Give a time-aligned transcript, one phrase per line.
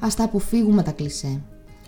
[0.00, 1.42] Ας τα αποφύγουμε τα κλισέ.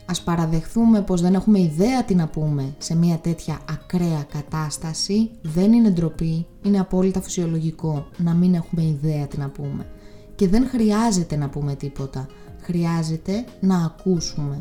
[0.07, 5.31] Ας παραδεχθούμε πως δεν έχουμε ιδέα τι να πούμε σε μια τέτοια ακραία κατάσταση.
[5.43, 9.87] Δεν είναι ντροπή, είναι απόλυτα φυσιολογικό να μην έχουμε ιδέα τι να πούμε.
[10.35, 12.27] Και δεν χρειάζεται να πούμε τίποτα.
[12.61, 14.61] Χρειάζεται να ακούσουμε.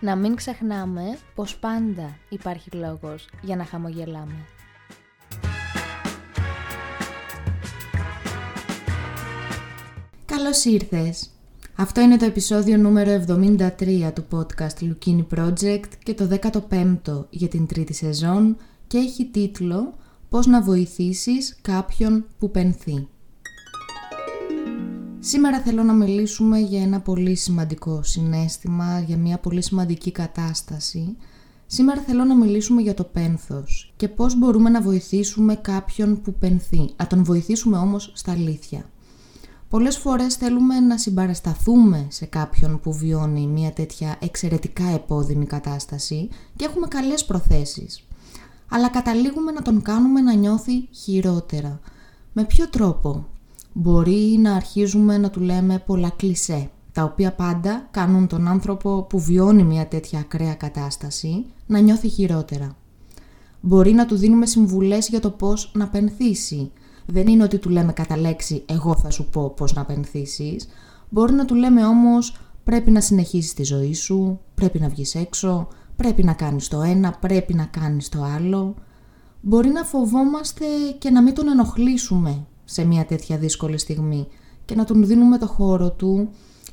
[0.00, 4.44] να μην ξεχνάμε πως πάντα υπάρχει λόγος για να χαμογελάμε.
[10.24, 11.30] Καλώς ήρθες!
[11.76, 13.24] Αυτό είναι το επεισόδιο νούμερο
[13.78, 19.94] 73 του podcast Lukini Project και το 15ο για την τρίτη σεζόν και έχει τίτλο
[20.28, 23.08] «Πώς να βοηθήσεις κάποιον που πενθεί».
[25.30, 31.16] Σήμερα θέλω να μιλήσουμε για ένα πολύ σημαντικό συνέστημα, για μια πολύ σημαντική κατάσταση.
[31.66, 36.90] Σήμερα θέλω να μιλήσουμε για το πένθος και πώς μπορούμε να βοηθήσουμε κάποιον που πενθεί,
[36.96, 38.90] να τον βοηθήσουμε όμως στα αλήθεια.
[39.68, 46.64] Πολλές φορές θέλουμε να συμπαρασταθούμε σε κάποιον που βιώνει μια τέτοια εξαιρετικά επώδυνη κατάσταση και
[46.64, 48.06] έχουμε καλές προθέσεις.
[48.68, 51.80] Αλλά καταλήγουμε να τον κάνουμε να νιώθει χειρότερα.
[52.32, 53.26] Με ποιο τρόπο;
[53.80, 59.20] Μπορεί να αρχίζουμε να του λέμε πολλά κλισέ, τα οποία πάντα κάνουν τον άνθρωπο που
[59.20, 62.76] βιώνει μια τέτοια ακραία κατάσταση να νιώθει χειρότερα.
[63.60, 66.72] Μπορεί να του δίνουμε συμβουλές για το πώς να πενθήσει.
[67.06, 70.68] Δεν είναι ότι του λέμε κατά λέξη «εγώ θα σου πω πώς να πενθήσεις».
[71.08, 75.68] Μπορεί να του λέμε όμως «πρέπει να συνεχίσεις τη ζωή σου», «πρέπει να βγεις έξω»,
[75.96, 78.74] «πρέπει να κάνεις το ένα», «πρέπει να κάνεις το άλλο».
[79.40, 80.64] Μπορεί να φοβόμαστε
[80.98, 84.26] και να μην τον ενοχλήσουμε σε μια τέτοια δύσκολη στιγμή
[84.64, 86.28] και να τον δίνουμε το χώρο του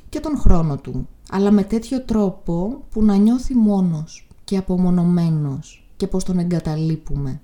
[0.08, 6.06] και τον χρόνο του, αλλά με τέτοιο τρόπο που να νιώθει μόνος και απομονωμένος και
[6.06, 7.40] πως τον εγκαταλείπουμε.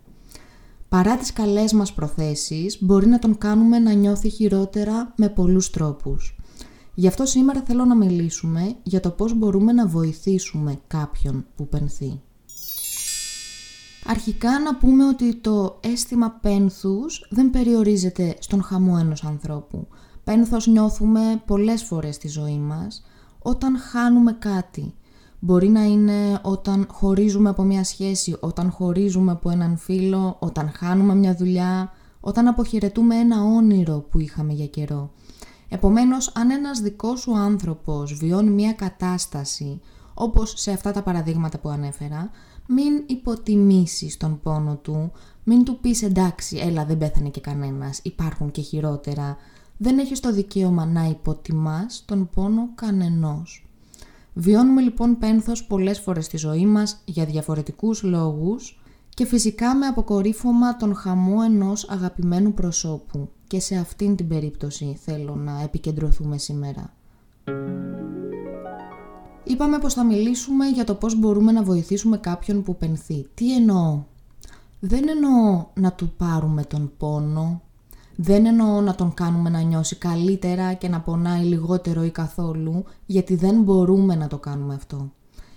[0.89, 6.37] Παρά τις καλές μας προθέσεις, μπορεί να τον κάνουμε να νιώθει χειρότερα με πολλούς τρόπους.
[6.95, 12.21] Γι' αυτό σήμερα θέλω να μιλήσουμε για το πώς μπορούμε να βοηθήσουμε κάποιον που πενθεί.
[14.07, 19.87] Αρχικά να πούμε ότι το αίσθημα πένθους δεν περιορίζεται στον χαμό ενός ανθρώπου.
[20.25, 23.05] Πένθος νιώθουμε πολλές φορές στη ζωή μας
[23.39, 24.95] όταν χάνουμε κάτι.
[25.39, 31.15] Μπορεί να είναι όταν χωρίζουμε από μια σχέση, όταν χωρίζουμε από έναν φίλο, όταν χάνουμε
[31.15, 35.11] μια δουλειά, όταν αποχαιρετούμε ένα όνειρο που είχαμε για καιρό.
[35.69, 39.81] Επομένως, αν ένας δικός σου άνθρωπος βιώνει μια κατάσταση,
[40.15, 42.31] όπως σε αυτά τα παραδείγματα που ανέφερα,
[42.69, 45.13] μην υποτιμήσεις τον πόνο του,
[45.45, 49.37] μην του πεις εντάξει, έλα δεν πέθανε και κανένας, υπάρχουν και χειρότερα.
[49.77, 53.67] Δεν έχεις το δικαίωμα να υποτιμάς τον πόνο κανενός.
[54.35, 60.77] Βιώνουμε λοιπόν πένθος πολλές φορές στη ζωή μας για διαφορετικούς λόγους και φυσικά με αποκορύφωμα
[60.77, 66.93] τον χαμό ενός αγαπημένου προσώπου και σε αυτήν την περίπτωση θέλω να επικεντρωθούμε σήμερα.
[69.45, 73.27] Είπαμε πως θα μιλήσουμε για το πώς μπορούμε να βοηθήσουμε κάποιον που πενθεί.
[73.35, 74.03] Τι εννοώ;
[74.81, 77.61] Δεν εννοώ να του πάρουμε τον πόνο,
[78.17, 83.35] δεν εννοώ να τον κάνουμε να νιώσει καλύτερα και να πονάει λιγότερο ή καθόλου, γιατί
[83.35, 85.13] δεν μπορούμε να το κάνουμε αυτό.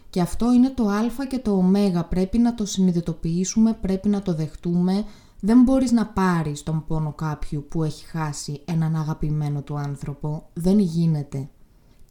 [0.10, 4.34] Και αυτό είναι το α και το ω, πρέπει να το συνειδητοποιήσουμε, πρέπει να το
[4.34, 5.04] δεχτούμε.
[5.40, 10.80] Δεν μπορείς να πάρεις τον πόνο κάποιου που έχει χάσει έναν αγαπημένο του άνθρωπο, δεν
[10.80, 11.50] γίνεται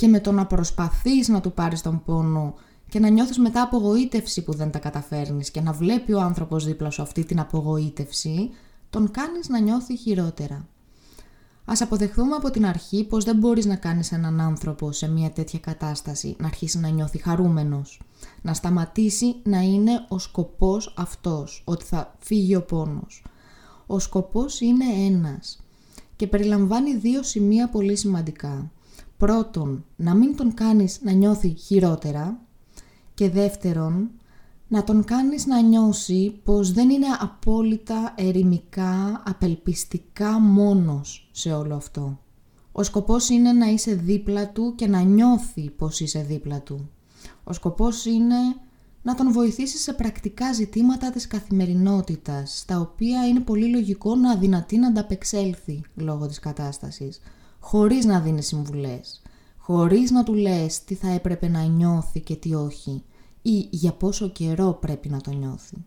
[0.05, 2.55] και με το να προσπαθείς να του πάρεις τον πόνο
[2.89, 6.91] και να νιώθεις μετά απογοήτευση που δεν τα καταφέρνεις και να βλέπει ο άνθρωπος δίπλα
[6.91, 8.51] σου αυτή την απογοήτευση,
[8.91, 10.69] τον κάνεις να νιώθει χειρότερα.
[11.65, 15.59] Ας αποδεχθούμε από την αρχή πως δεν μπορείς να κάνεις έναν άνθρωπο σε μια τέτοια
[15.59, 18.01] κατάσταση να αρχίσει να νιώθει χαρούμενος.
[18.43, 23.25] Να σταματήσει να είναι ο σκοπός αυτός, ότι θα φύγει ο πόνος.
[23.87, 25.61] Ο σκοπός είναι ένας
[26.17, 28.71] και περιλαμβάνει δύο σημεία πολύ σημαντικά.
[29.17, 32.41] Πρώτον, να μην τον κάνεις να νιώθει χειρότερα
[33.15, 34.11] και δεύτερον,
[34.69, 42.19] να τον κάνεις να νιώσει πως δεν είναι απόλυτα ερημικά, απελπιστικά μόνος σε όλο αυτό.
[42.73, 46.91] Ο σκοπός είναι να είσαι δίπλα του και να νιώθει πως είσαι δίπλα του.
[47.45, 48.37] Ο σκοπός είναι
[49.03, 54.79] να τον βοηθήσεις σε πρακτικά ζητήματα της καθημερινότητας, στα οποία είναι πολύ λογικό να αδυνατεί
[54.79, 57.21] να ανταπεξέλθει λόγω της κατάστασης,
[57.67, 59.23] χωρίς να δίνει συμβουλές,
[59.59, 63.03] χωρίς να του λες τι θα έπρεπε να νιώθει και τι όχι,
[63.43, 65.85] ή για πόσο καιρό πρέπει να το νιώθει.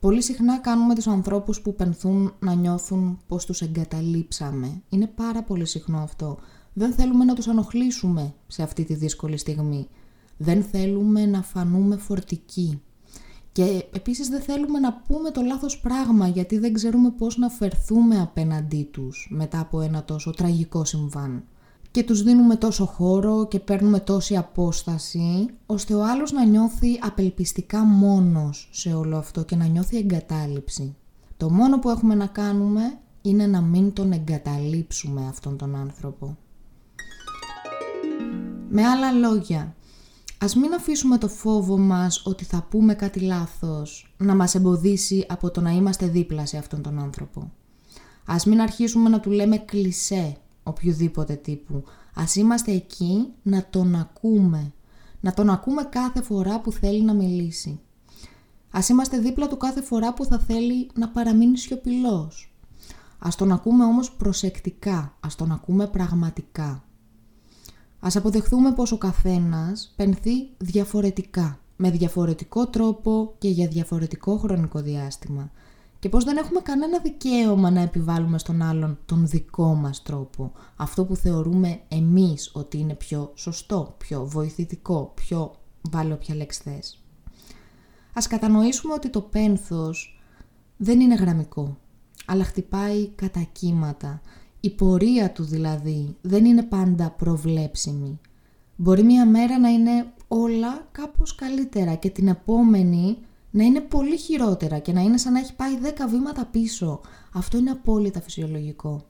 [0.00, 4.82] Πολύ συχνά κάνουμε τους ανθρώπους που πενθούν να νιώθουν πως τους εγκαταλείψαμε.
[4.88, 6.38] Είναι πάρα πολύ συχνό αυτό.
[6.72, 9.88] Δεν θέλουμε να τους ανοχλήσουμε σε αυτή τη δύσκολη στιγμή.
[10.36, 12.80] Δεν θέλουμε να φανούμε φορτικοί.
[13.56, 18.20] Και επίσης δεν θέλουμε να πούμε το λάθος πράγμα γιατί δεν ξέρουμε πώς να φερθούμε
[18.20, 21.44] απέναντί τους μετά από ένα τόσο τραγικό συμβάν
[21.90, 27.84] και τους δίνουμε τόσο χώρο και παίρνουμε τόση απόσταση, ώστε ο άλλος να νιώθει απελπιστικά
[27.84, 30.96] μόνος σε όλο αυτό και να νιώθει εγκατάλειψη.
[31.36, 36.36] Το μόνο που έχουμε να κάνουμε είναι να μην τον εγκαταλείψουμε αυτόν τον άνθρωπο.
[38.68, 39.75] Με άλλα λόγια,
[40.38, 45.50] ας μην αφήσουμε το φόβο μας ότι θα πούμε κάτι λάθος να μας εμποδίσει από
[45.50, 47.52] το να είμαστε δίπλα σε αυτόν τον άνθρωπο.
[48.26, 51.84] Ας μην αρχίσουμε να του λέμε κλισέ οποιοδήποτε τύπου.
[52.14, 54.72] Ας είμαστε εκεί να τον ακούμε.
[55.20, 57.80] Να τον ακούμε κάθε φορά που θέλει να μιλήσει.
[58.70, 62.54] Ας είμαστε δίπλα του κάθε φορά που θα θέλει να παραμείνει σιωπηλός.
[63.18, 66.84] Ας τον ακούμε όμως προσεκτικά, ας τον ακούμε πραγματικά.
[68.00, 75.50] Ας αποδεχθούμε πως ο καθένας πενθεί διαφορετικά, με διαφορετικό τρόπο και για διαφορετικό χρονικό διάστημα
[75.98, 81.04] και πως δεν έχουμε κανένα δικαίωμα να επιβάλλουμε στον άλλον τον δικό μας τρόπο, αυτό
[81.04, 85.54] που θεωρούμε εμείς ότι είναι πιο σωστό, πιο βοηθητικό, πιο
[85.90, 87.00] βάλε όποια λέξη θες.
[88.12, 90.20] Ας κατανοήσουμε ότι το πένθος
[90.76, 91.76] δεν είναι γραμμικό,
[92.26, 94.20] αλλά χτυπάει κατά κύματα.
[94.66, 98.20] Η πορεία του δηλαδή δεν είναι πάντα προβλέψιμη.
[98.76, 103.18] Μπορεί μια μέρα να είναι όλα κάπως καλύτερα και την επόμενη
[103.50, 107.00] να είναι πολύ χειρότερα και να είναι σαν να έχει πάει 10 βήματα πίσω.
[107.32, 109.04] Αυτό είναι απόλυτα φυσιολογικό.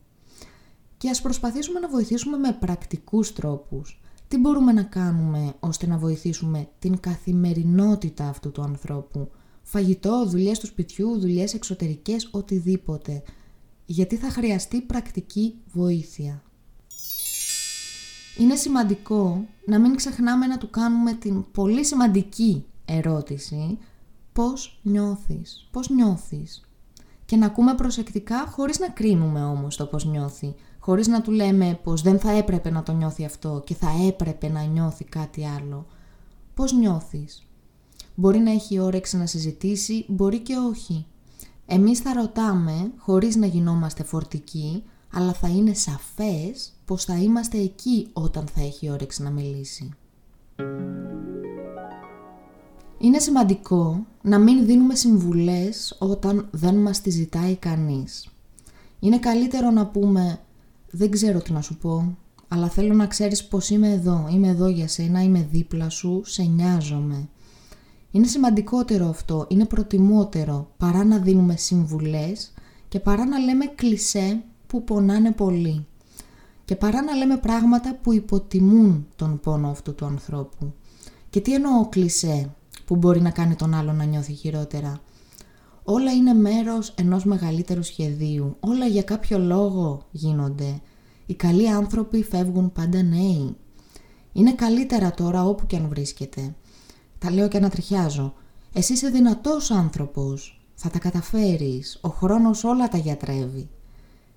[0.96, 4.00] Και ας προσπαθήσουμε να βοηθήσουμε με πρακτικούς τρόπους.
[4.28, 9.30] Τι μπορούμε να κάνουμε ώστε να βοηθήσουμε την καθημερινότητα αυτού του ανθρώπου;
[9.62, 13.22] Φαγητό, δουλειές του σπιτιού, δουλειές εξωτερικές, οτιδήποτε.
[13.86, 16.42] Γιατί θα χρειαστεί πρακτική βοήθεια.
[18.38, 23.78] Είναι σημαντικό να μην ξεχνάμε να του κάνουμε την πολύ σημαντική ερώτηση
[24.32, 26.60] πώς νιώθεις, πώς νιώθεις.
[27.24, 31.78] Και να ακούμε προσεκτικά χωρίς να κρίνουμε όμως το πώς νιώθει, χωρίς να του λέμε
[31.82, 35.86] πως δεν θα έπρεπε να το νιώθει αυτό και θα έπρεπε να νιώθει κάτι άλλο.
[36.54, 37.46] Πώς νιώθεις;
[38.14, 41.06] Μπορεί να έχει όρεξη να συζητήσει, μπορεί και όχι.
[41.66, 44.82] Εμείς θα ρωτάμε χωρίς να γινόμαστε φορτικοί,
[45.12, 49.90] αλλά θα είναι σαφές πως θα είμαστε εκεί όταν θα έχει όρεξη να μιλήσει.
[52.98, 58.28] Είναι σημαντικό να μην δίνουμε συμβουλές όταν δεν μας τη ζητάει κανείς.
[59.00, 60.40] Είναι καλύτερο να πούμε
[60.90, 62.16] «Δεν ξέρω τι να σου πω,
[62.48, 66.42] αλλά θέλω να ξέρεις πως είμαι εδώ, είμαι εδώ για σένα, είμαι δίπλα σου, σε
[66.42, 67.28] νοιάζομαι».
[68.16, 72.52] Είναι σημαντικότερο αυτό, είναι προτιμότερο παρά να δίνουμε συμβουλές
[72.88, 75.86] και παρά να λέμε κλισέ που πονάνε πολύ
[76.64, 80.72] και παρά να λέμε πράγματα που υποτιμούν τον πόνο αυτού του ανθρώπου.
[81.30, 82.54] Και τι εννοώ κλισέ,
[82.84, 85.00] που μπορεί να κάνει τον άλλο να νιώθει χειρότερα;
[85.84, 88.56] Όλα είναι μέρος ενός μεγαλύτερου σχεδίου.
[88.60, 90.80] Όλα για κάποιο λόγο γίνονται.
[91.26, 93.56] Οι καλοί άνθρωποι φεύγουν πάντα νέοι.
[94.32, 96.54] Είναι καλύτερα τώρα όπου και αν βρίσκεται.
[97.18, 98.34] Τα λέω και ανατριχιάζω.
[98.72, 100.60] Εσύ είσαι δυνατός άνθρωπος.
[100.74, 101.98] Θα τα καταφέρεις.
[102.00, 103.68] Ο χρόνος όλα τα γιατρεύει.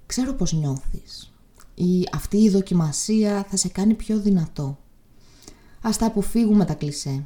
[0.05, 1.33] Ξέρω πως νιώθεις.
[1.75, 4.77] Η, αυτή η δοκιμασία θα σε κάνει πιο δυνατό.
[5.81, 7.25] Ας τα αποφύγουμε τα κλισέ.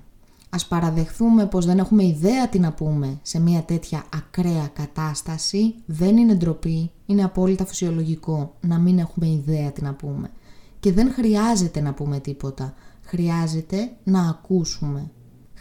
[0.50, 5.76] Ας παραδεχθούμε πως δεν έχουμε ιδέα τι να πούμε σε μια τέτοια ακραία κατάσταση.
[5.86, 10.32] Δεν είναι ντροπή, είναι απόλυτα φυσιολογικό να μην έχουμε ιδέα τι να πούμε.
[10.80, 12.74] Και δεν χρειάζεται να πούμε τίποτα.
[13.02, 15.12] Χρειάζεται να ακούσουμε.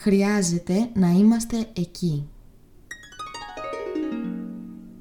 [0.02, 2.28] Χρειάζεται να είμαστε εκεί.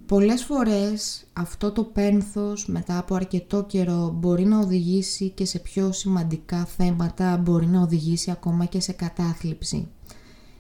[0.06, 5.92] Πολλές φορές αυτό το πένθος μετά από αρκετό καιρό μπορεί να οδηγήσει και σε πιο
[5.92, 9.88] σημαντικά θέματα, μπορεί να οδηγήσει ακόμα και σε κατάθλιψη.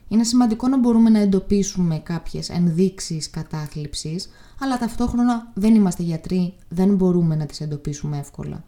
[0.07, 4.29] Είναι σημαντικό να μπορούμε να εντοπίσουμε κάποιες ενδείξεις κατάθλιψης,
[4.59, 8.63] αλλά ταυτόχρονα δεν είμαστε γιατροί, δεν μπορούμε να τις εντοπίσουμε εύκολα.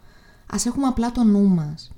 [0.49, 1.91] Ας έχουμε απλά το νου μας.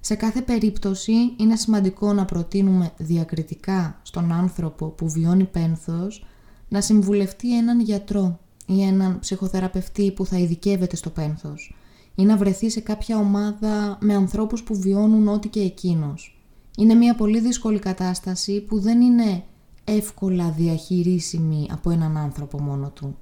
[0.00, 6.26] Σε κάθε περίπτωση είναι σημαντικό να προτείνουμε διακριτικά στον άνθρωπο που βιώνει πένθος
[6.68, 11.74] να συμβουλευτεί έναν γιατρό ή έναν ψυχοθεραπευτή που θα ειδικεύεται στο πένθος
[12.14, 16.42] ή να βρεθεί σε κάποια ομάδα με ανθρώπους που βιώνουν ό,τι και εκείνος.
[16.78, 19.44] Είναι μια πολύ δύσκολη κατάσταση που δεν είναι
[19.84, 23.16] εύκολα διαχειρίσιμη από έναν άνθρωπο μόνο του.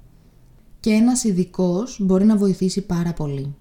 [0.79, 3.55] Και ένας ειδικός μπορεί να βοηθήσει πάρα πολύ.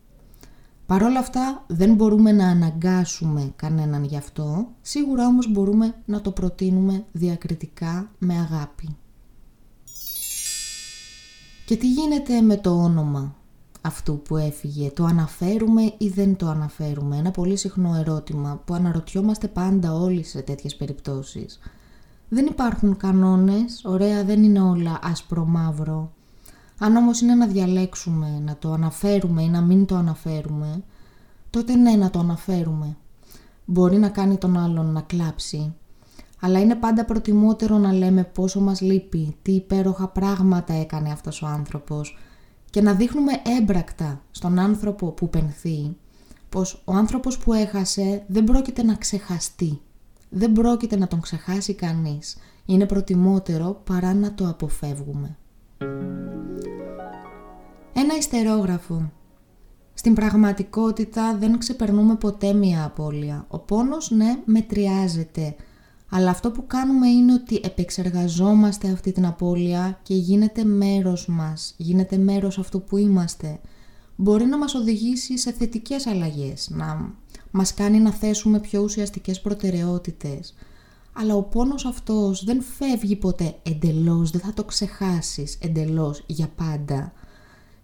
[0.86, 6.30] Παρ' όλα αυτά δεν μπορούμε να αναγκάσουμε κανέναν γι' αυτό, σίγουρα όμως μπορούμε να το
[6.30, 8.96] προτείνουμε διακριτικά με αγάπη.
[11.66, 13.34] Και τι γίνεται με το όνομα
[13.80, 19.48] αυτού που έφυγε, το αναφέρουμε ή δεν το αναφέρουμε, ένα πολύ συχνό ερώτημα που αναρωτιόμαστε
[19.48, 21.58] πάντα όλοι σε τέτοιες περιπτώσεις.
[22.28, 26.12] Δεν υπάρχουν κανόνες, ωραία δεν είναι όλα άσπρο-μαύρο.
[26.78, 30.82] Αν όμως είναι να διαλέξουμε, να το αναφέρουμε ή να μην το αναφέρουμε,
[31.50, 32.96] τότε ναι να το αναφέρουμε.
[33.64, 35.74] Μπορεί να κάνει τον άλλον να κλάψει,
[36.40, 41.46] αλλά είναι πάντα προτιμότερο να λέμε πόσο μας λείπει, τι υπέροχα πράγματα έκανε αυτός ο
[41.46, 42.18] άνθρωπος
[42.70, 45.96] και να δείχνουμε έμπρακτα στον άνθρωπο που πενθεί
[46.48, 49.80] πως ο άνθρωπος που έχασε δεν πρόκειται να ξεχαστεί.
[50.30, 52.36] Δεν πρόκειται να τον ξεχάσει κανείς.
[52.66, 55.36] Είναι προτιμότερο παρά να το αποφεύγουμε.
[57.98, 59.12] Ένα ιστερόγραφο.
[59.94, 63.46] Στην πραγματικότητα δεν ξεπερνούμε ποτέ μία απώλεια.
[63.48, 65.56] Ο πόνος ναι μετριάζεται
[66.10, 72.16] αλλά αυτό που κάνουμε είναι ότι επεξεργαζόμαστε αυτή την απώλεια και γίνεται μέρος μας, γίνεται
[72.16, 73.60] μέρος αυτού που είμαστε.
[74.16, 77.14] Μπορεί να μας οδηγήσει σε θετικές αλλαγές, να
[77.50, 80.54] μας κάνει να θέσουμε πιο ουσιαστικές προτεραιότητες.
[81.12, 87.12] Αλλά ο πόνος αυτός δεν φεύγει ποτέ εντελώς, δεν θα το ξεχάσεις εντελώς για πάντα.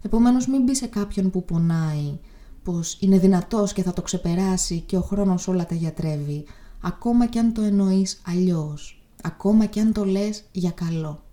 [0.05, 2.19] Επομένως μην μπει σε κάποιον που πονάει,
[2.63, 6.45] πως είναι δυνατός και θα το ξεπεράσει και ο χρόνος όλα τα γιατρεύει
[6.81, 11.23] ακόμα κι αν το εννοείς αλλιώς, ακόμα κι αν το λες για καλό.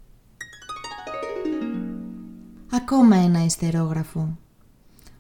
[2.73, 4.39] Ακόμα ένα ιστερόγραφο.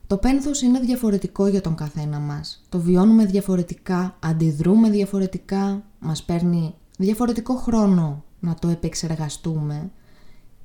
[0.06, 2.64] Το πένθος είναι διαφορετικό για τον καθένα μας.
[2.68, 9.90] Το βιώνουμε διαφορετικά, αντιδρούμε διαφορετικά, μας παίρνει διαφορετικό χρόνο να το επεξεργαστούμε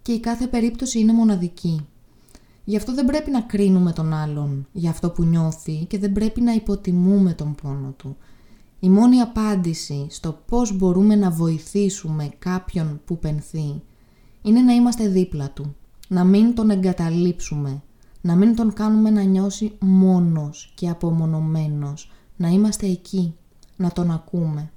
[0.01, 1.87] και η κάθε περίπτωση είναι μοναδική.
[2.65, 6.41] Γι' αυτό δεν πρέπει να κρίνουμε τον άλλον για αυτό που νιώθει και δεν πρέπει
[6.41, 8.17] να υποτιμούμε τον πόνο του.
[8.79, 13.81] Η μόνη απάντηση στο πώς μπορούμε να βοηθήσουμε κάποιον που πενθεί
[14.41, 15.75] είναι να είμαστε δίπλα του,
[16.07, 17.81] να μην τον εγκαταλείψουμε,
[18.21, 23.35] να μην τον κάνουμε να νιώσει μόνος και απομονωμένος, να είμαστε εκεί,
[23.75, 24.71] να τον ακούμε.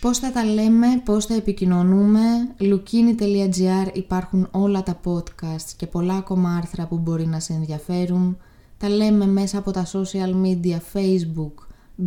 [0.00, 2.20] Πώς θα τα λέμε, πώς θα επικοινωνούμε,
[2.58, 8.36] lukini.gr υπάρχουν όλα τα podcasts και πολλά ακόμα άρθρα που μπορεί να σε ενδιαφέρουν.
[8.78, 11.52] Τα λέμε μέσα από τα social media, facebook,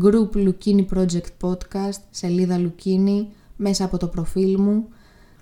[0.03, 4.87] group Lukini Project Podcast, σελίδα Lukini, μέσα από το προφίλ μου.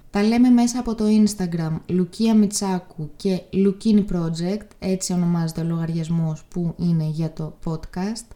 [0.10, 6.44] Τα λέμε μέσα από το Instagram Λουκία Μιτσάκου και Lukini Project, έτσι ονομάζεται ο λογαριασμός
[6.50, 8.28] που είναι για το podcast.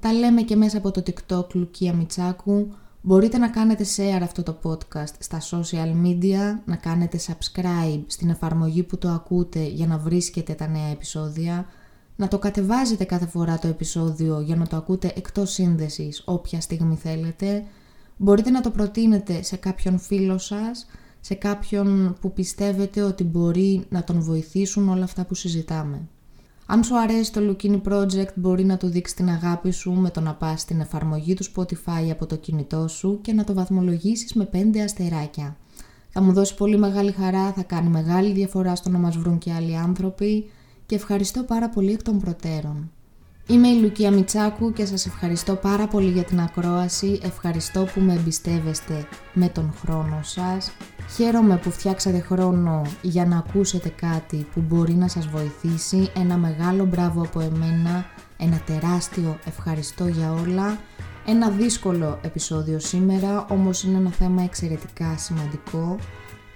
[0.00, 2.68] Τα λέμε και μέσα από το TikTok Λουκία Μιτσάκου.
[3.06, 8.82] Μπορείτε να κάνετε share αυτό το podcast στα social media, να κάνετε subscribe στην εφαρμογή
[8.82, 11.66] που το ακούτε για να βρίσκετε τα νέα επεισόδια
[12.16, 16.96] να το κατεβάζετε κάθε φορά το επεισόδιο για να το ακούτε εκτός σύνδεσης όποια στιγμή
[16.96, 17.64] θέλετε.
[18.16, 20.86] Μπορείτε να το προτείνετε σε κάποιον φίλο σας,
[21.20, 26.08] σε κάποιον που πιστεύετε ότι μπορεί να τον βοηθήσουν όλα αυτά που συζητάμε.
[26.66, 30.20] Αν σου αρέσει το Lukini Project μπορεί να του δείξεις την αγάπη σου με το
[30.20, 34.48] να πας στην εφαρμογή του Spotify από το κινητό σου και να το βαθμολογήσεις με
[34.52, 35.56] 5 αστεράκια.
[36.08, 39.52] Θα μου δώσεις πολύ μεγάλη χαρά, θα κάνει μεγάλη διαφορά στο να μας βρουν και
[39.52, 40.50] άλλοι άνθρωποι
[40.86, 42.90] και ευχαριστώ πάρα πολύ εκ των προτέρων.
[43.46, 48.12] Είμαι η Λουκία Μιτσάκου και σας ευχαριστώ πάρα πολύ για την ακρόαση, ευχαριστώ που με
[48.12, 50.72] εμπιστεύεστε με τον χρόνο σας.
[51.08, 56.10] Χαίρομαι που φτιάξατε χρόνο για να ακούσετε κάτι που μπορεί να σας βοηθήσει.
[56.16, 58.06] Ένα μεγάλο μπράβο από εμένα,
[58.36, 60.78] ένα τεράστιο ευχαριστώ για όλα.
[61.26, 65.98] Ένα δύσκολο επεισόδιο σήμερα, όμως είναι ένα θέμα εξαιρετικά σημαντικό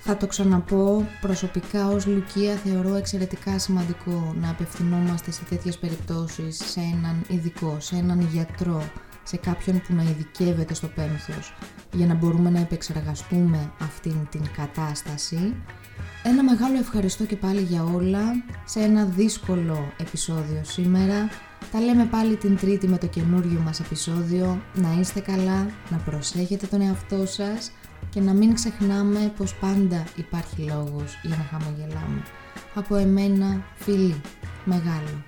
[0.00, 6.80] θα το ξαναπώ, προσωπικά ως Λουκία θεωρώ εξαιρετικά σημαντικό να απευθυνόμαστε σε τέτοιες περιπτώσεις σε
[6.80, 8.82] έναν ειδικό, σε έναν γιατρό,
[9.28, 11.54] σε κάποιον που να ειδικεύεται στο πένθος
[11.92, 15.54] για να μπορούμε να επεξεργαστούμε αυτήν την κατάσταση.
[16.22, 18.22] Ένα μεγάλο ευχαριστώ και πάλι για όλα
[18.64, 21.28] σε ένα δύσκολο επεισόδιο σήμερα.
[21.72, 24.62] Τα λέμε πάλι την τρίτη με το καινούριο μας επεισόδιο.
[24.74, 27.70] Να είστε καλά, να προσέχετε τον εαυτό σας
[28.10, 32.22] και να μην ξεχνάμε πως πάντα υπάρχει λόγος για να χαμογελάμε.
[32.74, 34.20] Από εμένα, φίλοι,
[34.64, 35.22] μεγάλο.